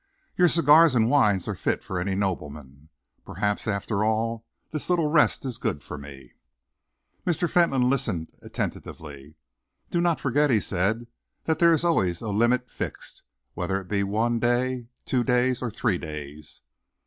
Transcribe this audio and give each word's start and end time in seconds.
Your 0.35 0.49
cigars 0.49 0.95
and 0.95 1.11
wines 1.11 1.47
are 1.47 1.53
fit 1.53 1.83
for 1.83 1.99
any 1.99 2.15
nobleman. 2.15 2.89
Perhaps, 3.23 3.67
after 3.67 4.03
all, 4.03 4.47
this 4.71 4.89
little 4.89 5.11
rest 5.11 5.45
is 5.45 5.59
good 5.59 5.83
for 5.83 5.95
me." 5.95 6.33
Mr. 7.23 7.47
Fentolin 7.47 7.87
listened 7.87 8.31
attentively. 8.41 9.35
"Do 9.91 10.01
not 10.01 10.19
forget," 10.19 10.49
he 10.49 10.59
said, 10.59 11.05
"that 11.43 11.59
there 11.59 11.71
is 11.71 11.83
always 11.83 12.19
a 12.19 12.29
limit 12.29 12.71
fixed, 12.71 13.21
whether 13.53 13.79
it 13.79 13.87
be 13.87 14.01
one 14.01 14.39
day, 14.39 14.87
two 15.05 15.23
days, 15.23 15.61
or 15.61 15.69
three 15.69 15.99
days." 15.99 16.61